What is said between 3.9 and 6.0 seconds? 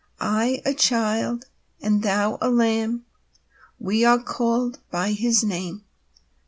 are called by His name.